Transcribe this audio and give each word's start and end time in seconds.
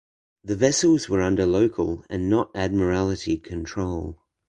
The 0.43 0.55
vessels 0.55 1.09
were 1.09 1.21
under 1.21 1.45
local 1.45 2.03
and 2.09 2.27
not 2.27 2.49
Admiralty 2.55 3.37
control. 3.37 4.17